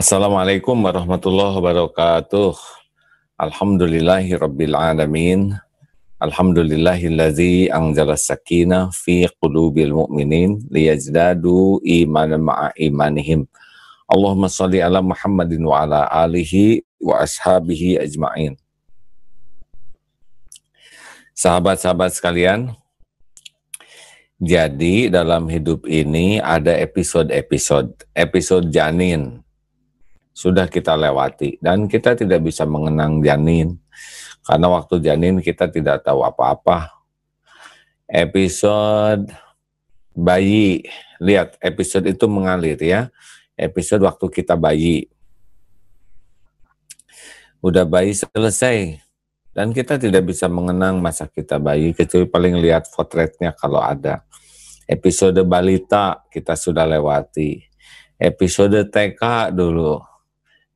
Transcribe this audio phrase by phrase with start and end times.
[0.00, 2.56] Assalamualaikum warahmatullahi wabarakatuh.
[3.36, 5.52] Alhamdulillahi rabbil alamin.
[6.16, 13.44] Alhamdulillahillazi anzala sakina fi qulubil mu'minin liyazdadu imanan ma'a imanihim.
[14.08, 18.56] Allahumma salli ala Muhammadin wa ala alihi wa ashabihi ajma'in.
[21.36, 22.72] Sahabat-sahabat sekalian,
[24.40, 29.44] jadi dalam hidup ini ada episode-episode, episode janin.
[30.40, 33.76] Sudah kita lewati dan kita tidak bisa mengenang janin
[34.40, 36.88] karena waktu janin kita tidak tahu apa-apa.
[38.08, 39.28] Episode
[40.16, 40.88] bayi,
[41.20, 43.12] lihat episode itu mengalir ya.
[43.52, 45.12] Episode waktu kita bayi.
[47.60, 48.96] Udah bayi selesai,
[49.50, 54.24] dan kita tidak bisa mengenang masa kita bayi, kecuali paling lihat potretnya kalau ada.
[54.88, 57.60] Episode balita kita sudah lewati.
[58.18, 60.09] Episode TK dulu.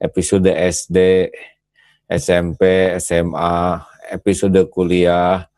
[0.04, 1.32] Episode SD,
[2.04, 3.80] SMP, SMA,
[4.12, 5.48] episode kuliah,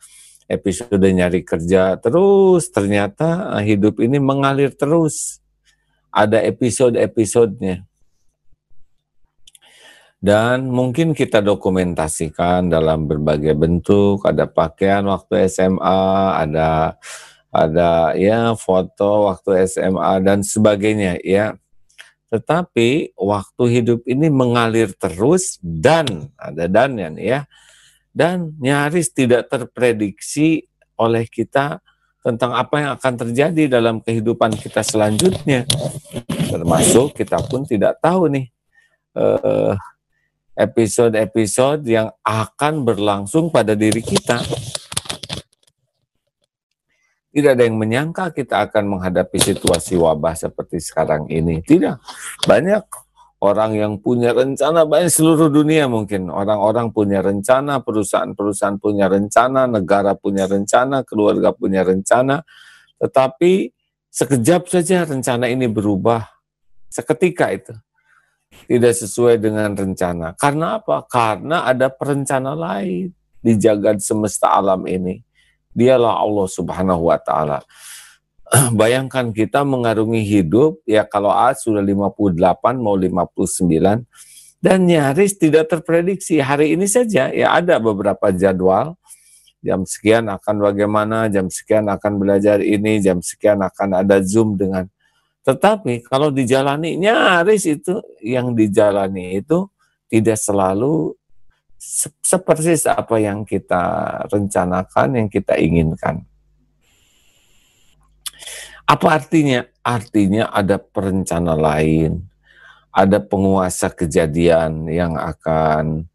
[0.47, 1.99] episode nyari kerja.
[1.99, 5.43] Terus ternyata hidup ini mengalir terus.
[6.15, 7.83] Ada episode-episodenya
[10.27, 16.01] dan mungkin kita dokumentasikan dalam berbagai bentuk ada pakaian waktu SMA
[16.41, 16.97] ada
[17.53, 21.55] ada ya foto waktu SMA dan sebagainya ya
[22.27, 27.47] tetapi waktu hidup ini mengalir terus dan ada dan ya
[28.11, 30.67] dan nyaris tidak terprediksi
[30.99, 31.79] oleh kita
[32.25, 35.63] tentang apa yang akan terjadi dalam kehidupan kita selanjutnya
[36.51, 38.51] termasuk kita pun tidak tahu nih
[39.15, 39.79] uh,
[40.57, 44.41] episode-episode yang akan berlangsung pada diri kita.
[47.37, 51.61] Tidak ada yang menyangka kita akan menghadapi situasi wabah seperti sekarang ini.
[51.61, 52.01] Tidak.
[52.49, 52.89] Banyak
[53.45, 56.33] orang yang punya rencana, banyak seluruh dunia mungkin.
[56.33, 62.41] Orang-orang punya rencana, perusahaan-perusahaan punya rencana, negara punya rencana, keluarga punya rencana.
[62.97, 63.69] Tetapi
[64.09, 66.25] sekejap saja rencana ini berubah.
[66.89, 67.77] Seketika itu
[68.65, 70.33] tidak sesuai dengan rencana.
[70.41, 71.05] Karena apa?
[71.05, 73.13] Karena ada perencana lain
[73.45, 75.21] di jagat semesta alam ini.
[75.77, 77.61] Dialah Allah Subhanahu wa taala.
[78.81, 82.33] Bayangkan kita mengarungi hidup ya kalau A sudah 58
[82.81, 84.09] mau 59
[84.65, 86.41] dan nyaris tidak terprediksi.
[86.41, 88.97] Hari ini saja ya ada beberapa jadwal.
[89.61, 94.87] Jam sekian akan bagaimana, jam sekian akan belajar ini, jam sekian akan ada Zoom dengan.
[95.43, 99.67] Tetapi kalau dijalani nyaris itu yang dijalani itu
[100.07, 101.19] tidak selalu
[101.79, 103.85] seperti apa yang kita
[104.33, 106.25] rencanakan, yang kita inginkan.
[108.87, 109.67] Apa artinya?
[109.83, 112.27] Artinya ada perencana lain,
[112.91, 116.07] ada penguasa kejadian yang akan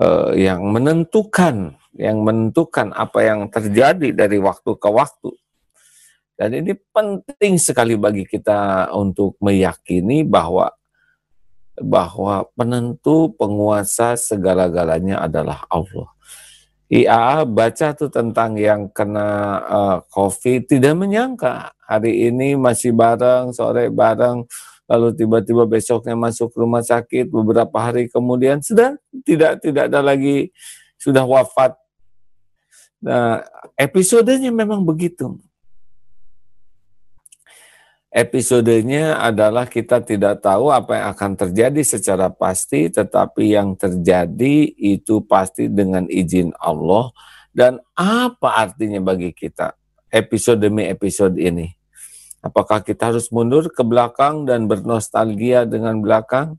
[0.00, 5.32] uh, yang menentukan, yang menentukan apa yang terjadi dari waktu ke waktu.
[6.38, 10.70] Dan ini penting sekali bagi kita untuk meyakini bahwa
[11.82, 16.08] bahwa penentu penguasa segala-galanya adalah Allah.
[16.88, 19.28] IA baca tuh tentang yang kena
[19.60, 24.48] uh, COVID tidak menyangka hari ini masih bareng sore bareng
[24.88, 30.48] lalu tiba-tiba besoknya masuk rumah sakit beberapa hari kemudian sudah tidak tidak ada lagi
[30.96, 31.76] sudah wafat.
[33.04, 33.44] Nah
[33.76, 35.36] episodenya memang begitu
[38.18, 45.22] episodenya adalah kita tidak tahu apa yang akan terjadi secara pasti, tetapi yang terjadi itu
[45.22, 47.14] pasti dengan izin Allah.
[47.54, 49.78] Dan apa artinya bagi kita
[50.10, 51.70] episode demi episode ini?
[52.42, 56.58] Apakah kita harus mundur ke belakang dan bernostalgia dengan belakang?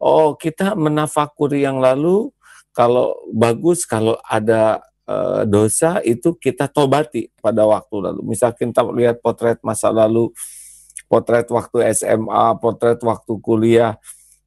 [0.00, 2.28] Oh, kita menafakuri yang lalu,
[2.76, 8.20] kalau bagus, kalau ada uh, dosa itu kita tobati pada waktu lalu.
[8.36, 10.28] Misalkan kita lihat potret masa lalu,
[11.06, 13.96] potret waktu SMA, potret waktu kuliah.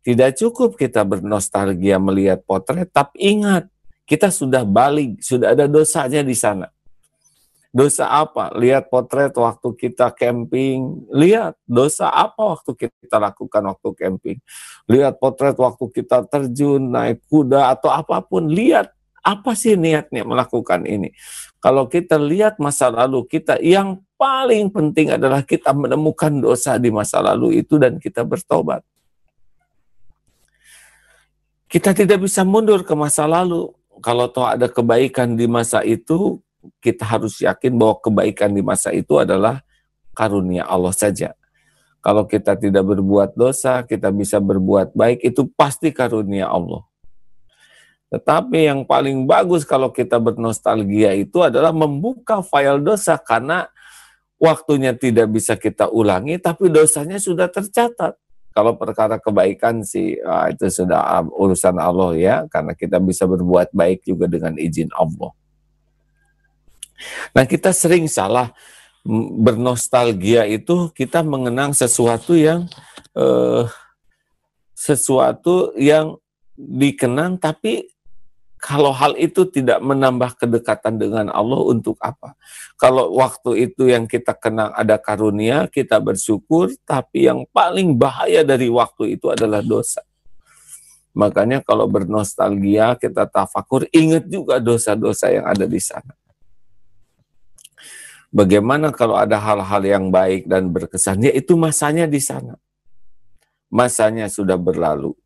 [0.04, 3.68] Tidak cukup kita bernostalgia melihat potret, tapi ingat,
[4.08, 6.72] kita sudah balik, sudah ada dosanya di sana.
[7.76, 8.56] Dosa apa?
[8.56, 11.06] Lihat potret waktu kita camping.
[11.12, 14.38] Lihat dosa apa waktu kita lakukan waktu camping.
[14.88, 18.48] Lihat potret waktu kita terjun, naik kuda, atau apa pun.
[18.48, 18.90] Lihat
[19.20, 21.12] apa sih niatnya melakukan ini.
[21.60, 27.22] Kalau kita lihat masa lalu kita, yang paling penting adalah kita menemukan dosa di masa
[27.22, 28.82] lalu itu dan kita bertobat.
[31.70, 33.72] Kita tidak bisa mundur ke masa lalu.
[34.02, 36.42] Kalau toh ada kebaikan di masa itu,
[36.82, 39.62] kita harus yakin bahwa kebaikan di masa itu adalah
[40.18, 41.38] karunia Allah saja.
[42.02, 46.88] Kalau kita tidak berbuat dosa, kita bisa berbuat baik, itu pasti karunia Allah.
[48.08, 53.68] Tetapi yang paling bagus kalau kita bernostalgia itu adalah membuka file dosa karena
[54.38, 58.18] waktunya tidak bisa kita ulangi, tapi dosanya sudah tercatat.
[58.54, 64.06] Kalau perkara kebaikan sih ah, itu sudah urusan Allah ya, karena kita bisa berbuat baik
[64.06, 65.30] juga dengan izin Allah.
[67.38, 68.50] Nah kita sering salah
[69.38, 72.66] bernostalgia itu kita mengenang sesuatu yang
[73.14, 73.64] eh,
[74.74, 76.18] sesuatu yang
[76.58, 77.86] dikenang tapi
[78.58, 82.34] kalau hal itu tidak menambah kedekatan dengan Allah untuk apa?
[82.74, 88.66] Kalau waktu itu yang kita kenang ada karunia, kita bersyukur, tapi yang paling bahaya dari
[88.66, 90.02] waktu itu adalah dosa.
[91.14, 96.14] Makanya kalau bernostalgia, kita tafakur, ingat juga dosa-dosa yang ada di sana.
[98.34, 101.26] Bagaimana kalau ada hal-hal yang baik dan berkesan?
[101.26, 102.58] Ya itu masanya di sana.
[103.70, 105.18] Masanya sudah berlalu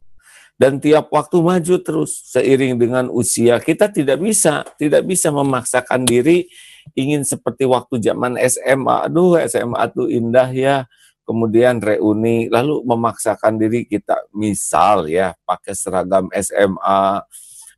[0.60, 3.58] dan tiap waktu maju terus seiring dengan usia.
[3.58, 6.46] Kita tidak bisa tidak bisa memaksakan diri
[6.94, 10.86] ingin seperti waktu zaman SMA aduh SMA tuh indah ya.
[11.26, 14.22] Kemudian reuni lalu memaksakan diri kita.
[14.36, 17.26] Misal ya pakai seragam SMA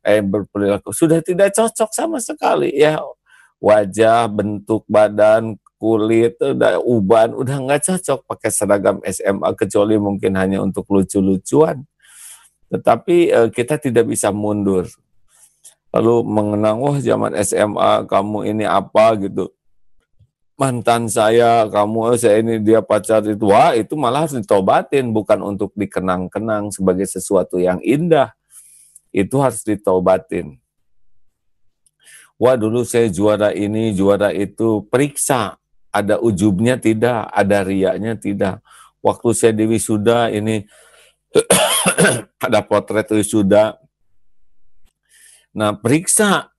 [0.04, 0.92] eh berperilaku.
[0.92, 3.00] Sudah tidak cocok sama sekali ya.
[3.64, 10.64] Wajah bentuk badan kulit udah uban udah nggak cocok pakai seragam SMA kecuali mungkin hanya
[10.64, 11.84] untuk lucu-lucuan
[12.74, 14.90] tetapi uh, kita tidak bisa mundur.
[15.94, 19.54] Lalu mengenang, wah zaman SMA kamu ini apa gitu.
[20.58, 23.46] Mantan saya, kamu, oh, saya ini dia pacar itu.
[23.46, 28.34] Wah itu malah harus ditobatin, bukan untuk dikenang-kenang sebagai sesuatu yang indah.
[29.14, 30.58] Itu harus ditobatin.
[32.34, 34.82] Wah dulu saya juara ini, juara itu.
[34.90, 35.62] Periksa,
[35.94, 38.58] ada ujubnya tidak, ada riaknya tidak.
[38.98, 40.66] Waktu saya di wisuda ini
[42.46, 43.78] ada potret wisuda.
[45.54, 46.50] Nah, periksa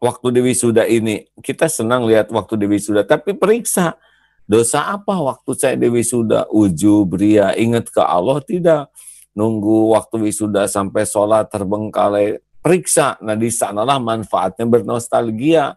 [0.00, 1.24] waktu di wisuda ini.
[1.40, 3.96] Kita senang lihat waktu di wisuda, tapi periksa
[4.44, 6.48] dosa apa waktu saya di wisuda?
[6.52, 8.92] Ujub, ria, ingat ke Allah tidak?
[9.34, 12.40] Nunggu waktu wisuda sampai sholat terbengkalai.
[12.64, 13.20] Periksa.
[13.20, 15.76] Nah, di sanalah manfaatnya bernostalgia,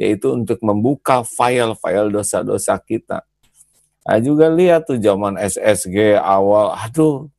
[0.00, 3.24] yaitu untuk membuka file-file dosa-dosa kita.
[4.02, 7.31] Nah, juga lihat tuh zaman SSG awal, aduh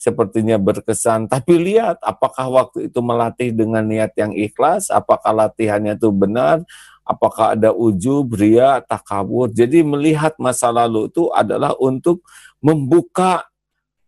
[0.00, 1.28] sepertinya berkesan.
[1.28, 6.64] Tapi lihat apakah waktu itu melatih dengan niat yang ikhlas, apakah latihannya itu benar,
[7.04, 9.52] apakah ada ujub, ria, takabur.
[9.52, 12.24] Jadi melihat masa lalu itu adalah untuk
[12.64, 13.44] membuka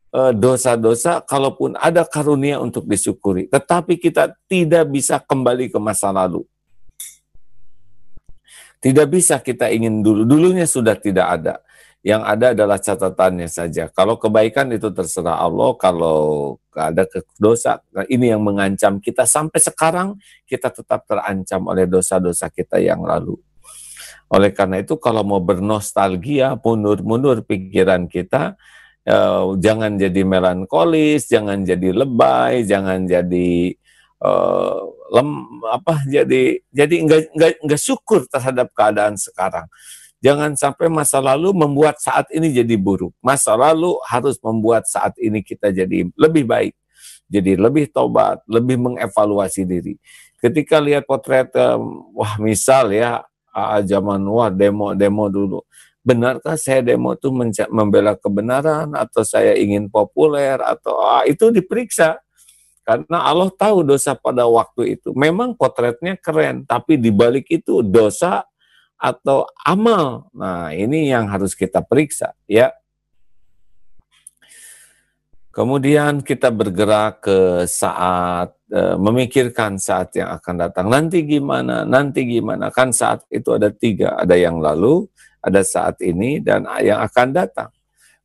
[0.08, 3.52] e, dosa-dosa kalaupun ada karunia untuk disyukuri.
[3.52, 6.48] Tetapi kita tidak bisa kembali ke masa lalu.
[8.82, 10.26] Tidak bisa kita ingin dulu.
[10.26, 11.54] Dulunya sudah tidak ada.
[12.02, 13.86] Yang ada adalah catatannya saja.
[13.94, 16.18] Kalau kebaikan itu terserah Allah, kalau
[16.74, 17.06] ada
[17.38, 23.06] dosa, nah ini yang mengancam kita sampai sekarang kita tetap terancam oleh dosa-dosa kita yang
[23.06, 23.38] lalu.
[24.34, 28.58] Oleh karena itu kalau mau bernostalgia, mundur-mundur pikiran kita,
[29.06, 33.78] eh, jangan jadi melankolis, jangan jadi lebay, jangan jadi
[34.22, 34.80] eh,
[35.12, 35.28] lem
[35.68, 39.68] apa jadi jadi enggak enggak enggak syukur terhadap keadaan sekarang.
[40.22, 43.10] Jangan sampai masa lalu membuat saat ini jadi buruk.
[43.18, 46.78] Masa lalu harus membuat saat ini kita jadi lebih baik.
[47.26, 49.98] Jadi lebih tobat, lebih mengevaluasi diri.
[50.38, 51.50] Ketika lihat potret,
[52.14, 53.26] wah misal ya,
[53.82, 55.58] zaman wah demo-demo dulu.
[56.06, 57.30] Benarkah saya demo itu
[57.70, 62.22] membela kebenaran atau saya ingin populer atau ah, itu diperiksa.
[62.82, 65.14] Karena Allah tahu dosa pada waktu itu.
[65.14, 68.42] Memang potretnya keren, tapi dibalik itu dosa
[69.02, 70.30] atau amal.
[70.30, 72.70] Nah, ini yang harus kita periksa ya.
[75.52, 80.86] Kemudian kita bergerak ke saat e, memikirkan saat yang akan datang.
[80.88, 81.84] Nanti gimana?
[81.84, 82.72] Nanti gimana?
[82.72, 84.16] Kan saat itu ada tiga.
[84.16, 85.04] Ada yang lalu,
[85.44, 87.68] ada saat ini, dan yang akan datang.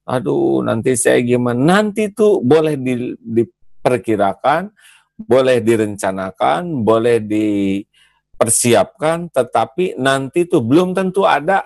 [0.07, 1.59] Aduh, nanti saya gimana?
[1.59, 4.71] Nanti tuh boleh di, diperkirakan,
[5.19, 7.83] boleh direncanakan, boleh di
[8.37, 11.65] persiapkan, tetapi nanti tuh belum tentu ada.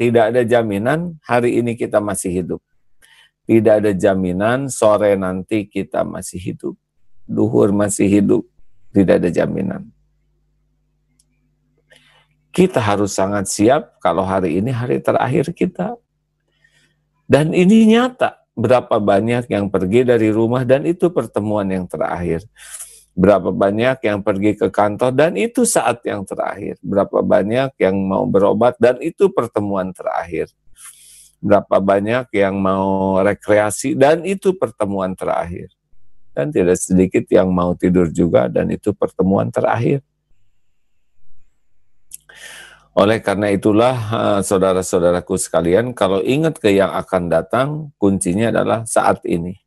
[0.00, 2.60] Tidak ada jaminan hari ini kita masih hidup.
[3.44, 6.74] Tidak ada jaminan sore nanti kita masih hidup.
[7.28, 8.48] Duhur masih hidup.
[8.96, 9.90] Tidak ada jaminan.
[12.50, 15.98] Kita harus sangat siap kalau hari ini hari terakhir kita.
[17.28, 18.40] Dan ini nyata.
[18.56, 22.42] Berapa banyak yang pergi dari rumah dan itu pertemuan yang terakhir.
[23.16, 26.78] Berapa banyak yang pergi ke kantor dan itu saat yang terakhir.
[26.80, 30.48] Berapa banyak yang mau berobat dan itu pertemuan terakhir.
[31.40, 35.72] berapa banyak yang mau rekreasi dan itu pertemuan terakhir.
[36.36, 40.04] Dan tidak sedikit yang mau tidur juga dan itu pertemuan terakhir.
[42.94, 49.24] Oleh karena itulah uh, saudara-saudaraku sekalian, kalau ingat ke yang akan datang, kuncinya adalah saat
[49.26, 49.58] ini.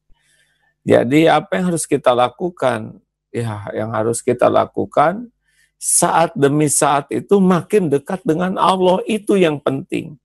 [0.83, 3.02] Jadi apa yang harus kita lakukan?
[3.33, 5.33] Ya, yang harus kita lakukan
[5.81, 10.15] saat demi saat itu makin dekat dengan Allah, itu yang penting.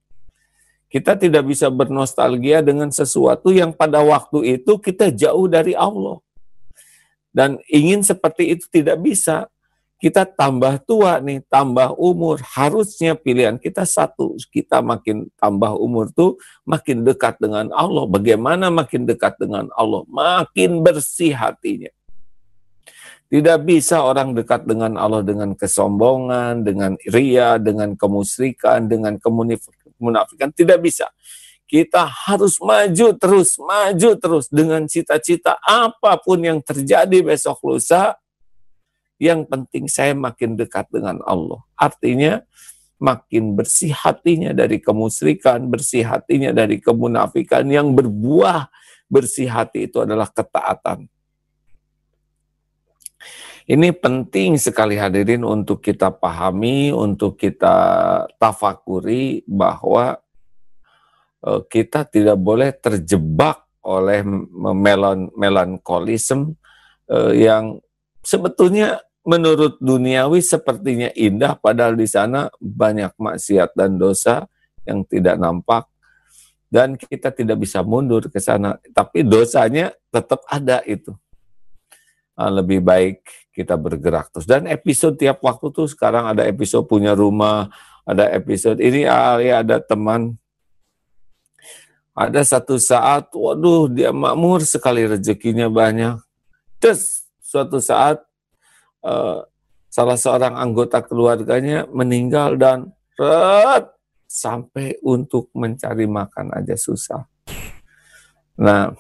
[0.87, 6.23] Kita tidak bisa bernostalgia dengan sesuatu yang pada waktu itu kita jauh dari Allah.
[7.35, 9.51] Dan ingin seperti itu tidak bisa.
[9.99, 12.39] Kita tambah tua nih, tambah umur.
[12.55, 14.39] Harusnya pilihan kita satu.
[14.49, 18.07] Kita makin tambah umur tuh makin dekat dengan Allah.
[18.07, 20.07] Bagaimana makin dekat dengan Allah?
[20.07, 21.91] Makin bersih hatinya.
[23.29, 30.49] Tidak bisa orang dekat dengan Allah dengan kesombongan, dengan ria, dengan kemusrikan, dengan kemunafikan.
[30.49, 31.13] Tidak bisa.
[31.69, 38.17] Kita harus maju terus, maju terus dengan cita-cita apa pun yang terjadi besok lusa.
[39.21, 41.61] Yang penting saya makin dekat dengan Allah.
[41.77, 42.41] Artinya
[42.97, 48.73] makin bersih hatinya dari kemusrikan, bersih hatinya dari kemunafikan yang berbuah
[49.13, 51.13] bersih hati itu adalah ketaatan
[53.69, 57.77] ini penting sekali hadirin untuk kita pahami, untuk kita
[58.41, 60.17] tafakuri bahwa
[61.45, 64.25] uh, kita tidak boleh terjebak oleh
[64.73, 66.57] melon melankolisme
[67.13, 67.77] uh, yang
[68.25, 74.49] sebetulnya menurut duniawi sepertinya indah padahal di sana banyak maksiat dan dosa
[74.89, 75.85] yang tidak nampak.
[76.69, 81.13] Dan kita tidak bisa mundur ke sana tapi dosanya tetap ada itu
[82.47, 84.47] lebih baik kita bergerak terus.
[84.47, 87.67] Dan episode tiap waktu tuh sekarang ada episode punya rumah,
[88.07, 90.39] ada episode ini ya ada teman
[92.19, 96.19] ada satu saat, waduh dia makmur sekali rezekinya banyak.
[96.83, 98.19] Terus suatu saat
[99.07, 99.47] uh,
[99.87, 103.95] salah seorang anggota keluarganya meninggal dan ret,
[104.27, 107.23] sampai untuk mencari makan aja susah.
[108.59, 108.91] Nah,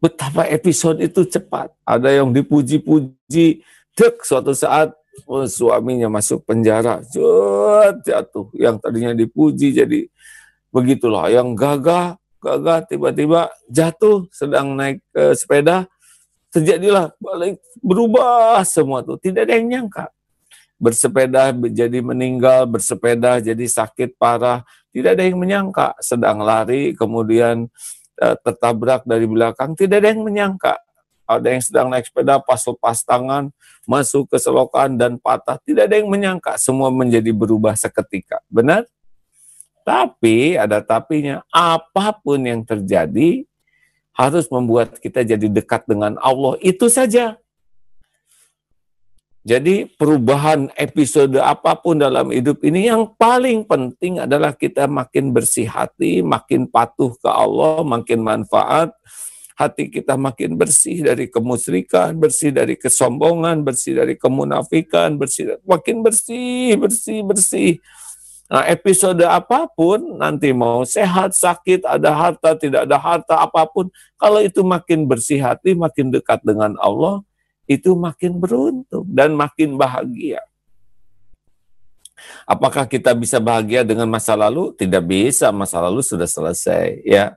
[0.00, 1.72] betapa episode itu cepat.
[1.82, 3.64] Ada yang dipuji-puji,
[3.96, 4.92] dek suatu saat
[5.24, 8.52] oh, suaminya masuk penjara, Jut, jatuh.
[8.52, 10.08] Yang tadinya dipuji jadi
[10.68, 11.32] begitulah.
[11.32, 12.06] Yang gagah,
[12.44, 15.88] gagah tiba-tiba jatuh sedang naik ke sepeda,
[16.52, 19.16] terjadilah balik berubah semua tuh.
[19.16, 20.12] Tidak ada yang nyangka.
[20.76, 24.60] Bersepeda jadi meninggal, bersepeda jadi sakit parah.
[24.92, 25.96] Tidak ada yang menyangka.
[26.04, 27.68] Sedang lari, kemudian
[28.16, 29.76] tertabrak dari belakang.
[29.76, 30.80] Tidak ada yang menyangka.
[31.26, 33.50] Ada yang sedang naik sepeda pas lepas tangan
[33.82, 36.54] masuk ke selokan dan patah tidak ada yang menyangka.
[36.54, 38.38] Semua menjadi berubah seketika.
[38.46, 38.86] Benar?
[39.82, 41.42] Tapi ada tapinya.
[41.50, 43.42] Apa pun yang terjadi
[44.16, 46.56] harus membuat kita jadi dekat dengan Allah.
[46.62, 47.36] Itu saja
[49.46, 55.70] jadi perubahan episode apa pun dalam hidup ini yang paling penting adalah kita makin bersih
[55.70, 58.90] hati, makin patuh ke Allah, makin manfaat,
[59.54, 66.74] hati kita makin bersih dari kemusrikan, bersih dari kesombongan, bersih dari kemunafikan, bersih makin bersih,
[66.74, 67.72] bersih, bersih.
[68.50, 73.94] Nah, episode apa pun nanti mau sehat, sakit, ada harta, tidak ada harta apa pun,
[74.18, 77.22] kalau itu makin bersih hati, makin dekat dengan Allah,
[77.66, 80.42] itu makin beruntung dan makin bahagia.
[82.46, 84.72] Apakah kita bisa bahagia dengan masa lalu?
[84.72, 87.36] Tidak bisa, masa lalu sudah selesai, ya.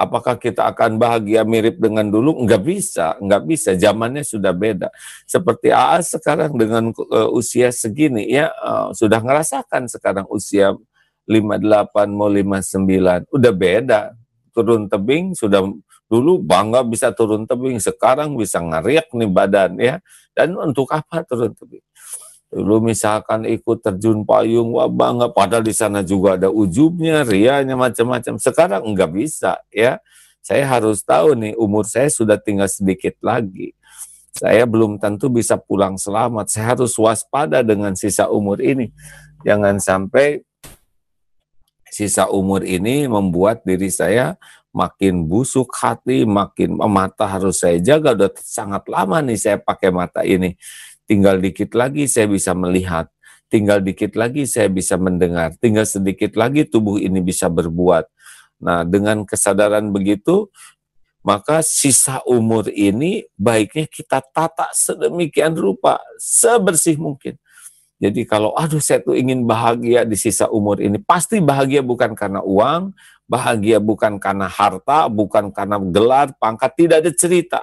[0.00, 2.40] Apakah kita akan bahagia mirip dengan dulu?
[2.40, 3.76] Enggak bisa, enggak bisa.
[3.76, 4.88] Zamannya sudah beda.
[5.28, 10.72] Seperti AAS sekarang dengan uh, usia segini ya uh, sudah ngerasakan sekarang usia
[11.28, 13.28] 58 mau 59.
[13.28, 14.00] Udah beda.
[14.56, 15.68] Turun tebing sudah
[16.10, 20.02] dulu bangga bisa turun tebing, sekarang bisa ngeriak nih badan ya.
[20.34, 21.86] Dan untuk apa turun tebing?
[22.50, 25.30] Dulu misalkan ikut terjun payung, wah bangga.
[25.30, 28.42] Padahal di sana juga ada ujubnya, rianya, macam-macam.
[28.42, 30.02] Sekarang enggak bisa ya.
[30.42, 33.70] Saya harus tahu nih, umur saya sudah tinggal sedikit lagi.
[34.34, 36.50] Saya belum tentu bisa pulang selamat.
[36.50, 38.90] Saya harus waspada dengan sisa umur ini.
[39.46, 40.42] Jangan sampai
[41.90, 44.38] sisa umur ini membuat diri saya
[44.70, 48.14] makin busuk hati, makin mata harus saya jaga.
[48.14, 50.54] Udah sangat lama nih saya pakai mata ini
[51.10, 53.10] Tinggal dikit lagi saya bisa melihat.
[53.50, 55.58] Tinggal dikit lagi saya bisa mendengar.
[55.58, 58.06] Tinggal sedikit lagi tubuh ini bisa berbuat.
[58.62, 60.46] Nah, dengan kesadaran begitu,
[61.26, 67.34] maka sisa umur ini baiknya kita tata sedemikian rupa, sebersih mungkin.
[68.00, 72.40] Jadi kalau aduh saya tuh ingin bahagia di sisa umur ini, pasti bahagia bukan karena
[72.40, 72.96] uang,
[73.28, 77.60] bahagia bukan karena harta, bukan karena gelar, pangkat, tidak ada cerita.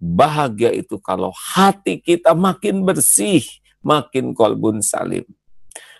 [0.00, 3.44] Bahagia itu kalau hati kita makin bersih,
[3.84, 5.28] makin kolbun salim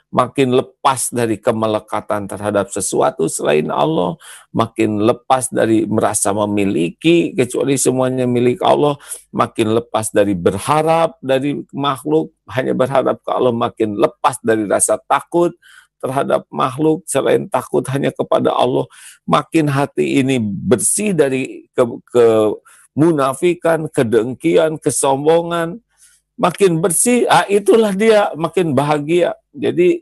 [0.08, 4.16] makin lepas dari kemelekatan terhadap sesuatu selain Allah,
[4.56, 8.96] makin lepas dari merasa memiliki kecuali semuanya milik Allah,
[9.30, 15.52] makin lepas dari berharap dari makhluk, hanya berharap ke Allah, makin lepas dari rasa takut
[16.00, 18.88] terhadap makhluk selain takut hanya kepada Allah,
[19.28, 22.26] makin hati ini bersih dari ke, ke
[22.96, 25.82] munafikan, kedengkian, kesombongan,
[26.38, 29.34] makin bersih, ah itulah dia makin bahagia.
[29.58, 30.00] Jadi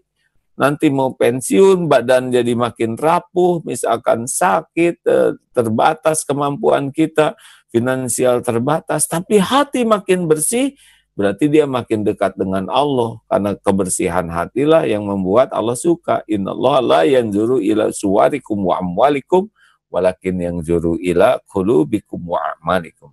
[0.56, 7.36] nanti mau pensiun, badan jadi makin rapuh, misalkan sakit, eh, terbatas kemampuan kita,
[7.68, 10.72] finansial terbatas, tapi hati makin bersih,
[11.12, 13.20] berarti dia makin dekat dengan Allah.
[13.28, 16.24] Karena kebersihan hatilah yang membuat Allah suka.
[16.24, 19.52] Inna Allah la yanzuru ila suwarikum wa amwalikum,
[19.92, 23.12] walakin yang juru ila kulubikum wa amalikum.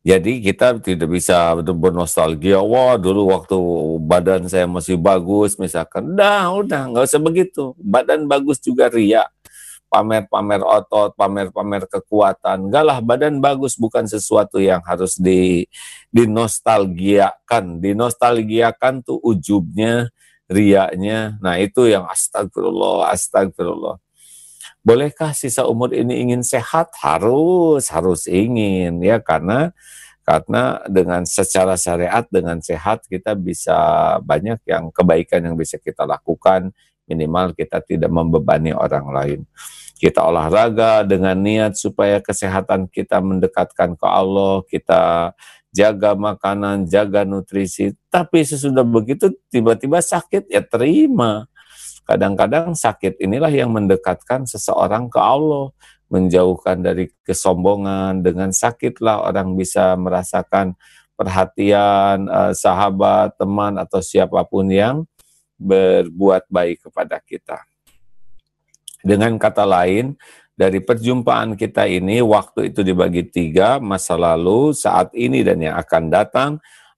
[0.00, 3.58] Jadi kita tidak bisa bernostalgia, wah dulu waktu
[4.00, 6.16] badan saya masih bagus misalkan.
[6.16, 7.76] Dah, udah, nggak usah begitu.
[7.76, 9.28] Badan bagus juga ria.
[9.92, 12.70] Pamer-pamer otot, pamer-pamer kekuatan.
[12.70, 15.68] Enggak lah, badan bagus bukan sesuatu yang harus di
[16.08, 17.84] dinostalgiakan.
[17.84, 20.08] Dinostalgiakan tuh ujubnya,
[20.48, 21.36] riaknya.
[21.44, 24.00] Nah itu yang astagfirullah, astagfirullah.
[24.80, 26.88] Bolehkah sisa umur ini ingin sehat?
[27.04, 29.76] Harus, harus ingin ya karena
[30.24, 33.76] karena dengan secara syariat dengan sehat kita bisa
[34.22, 36.70] banyak yang kebaikan yang bisa kita lakukan
[37.10, 39.40] minimal kita tidak membebani orang lain.
[39.98, 45.34] Kita olahraga dengan niat supaya kesehatan kita mendekatkan ke Allah, kita
[45.74, 47.92] jaga makanan, jaga nutrisi.
[48.08, 51.49] Tapi sesudah begitu tiba-tiba sakit ya terima
[52.10, 55.70] Kadang-kadang sakit inilah yang mendekatkan seseorang ke Allah,
[56.10, 58.26] menjauhkan dari kesombongan.
[58.26, 60.74] Dengan sakitlah orang bisa merasakan
[61.14, 65.06] perhatian eh, sahabat, teman atau siapa pun yang
[65.54, 67.62] berbuat baik kepada kita.
[69.06, 70.18] Dengan kata lain,
[70.58, 76.10] dari perjumpaan kita ini, waktu itu dibagi tiga, masa lalu, saat ini, dan yang akan
[76.10, 76.50] datang,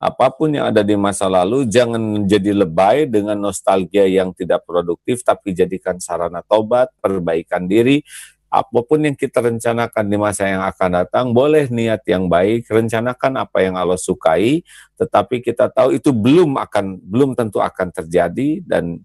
[0.03, 5.23] apa pun yang ada di masa lalu jangan jadi lebay dengan nostalgia yang tidak produktif
[5.23, 8.03] tapi jadikan sarana tobat, perbaikan diri.
[8.51, 13.47] Apa pun yang kita rencanakan di masa yang akan datang, boleh niat yang baik, rencanakan
[13.47, 14.61] apa yang Allah sukai,
[14.99, 19.01] tetapi kita tahu itu belum akan belum tentu akan terjadi dan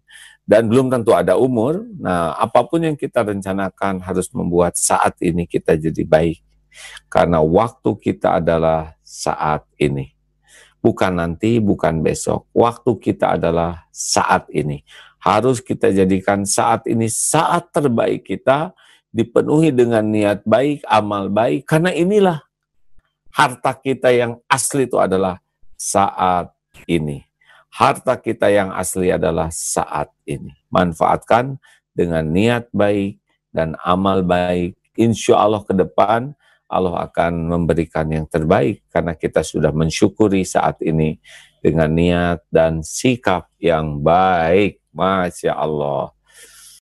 [0.50, 1.80] dan belum tentu ada umur.
[2.02, 6.42] Nah, apa pun yang kita rencanakan harus membuat saat ini kita jadi baik.
[7.08, 10.17] Karena waktu kita adalah saat ini
[10.82, 12.46] bukan nanti, bukan besok.
[12.54, 14.86] Waktu kita adalah saat ini.
[15.18, 18.72] Harus kita jadikan saat ini saat terbaik kita,
[19.10, 22.46] dipenuhi dengan niat baik, amal baik, karena inilah
[23.34, 25.42] harta kita yang asli itu adalah
[25.74, 26.54] saat
[26.86, 27.26] ini.
[27.74, 30.54] Harta kita yang asli adalah saat ini.
[30.70, 31.58] Manfaatkan
[31.98, 33.18] dengan niat baik
[33.50, 34.78] dan amal baik.
[34.94, 36.37] Insya Allah ke depan
[36.68, 41.16] Allah akan memberikan yang terbaik karena kita sudah mensyukuri saat ini
[41.64, 44.84] dengan niat dan sikap yang baik.
[44.92, 46.17] Masya Allah.